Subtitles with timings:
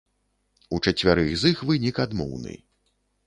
[0.77, 2.57] У чацвярых з іх вынік адмоўны.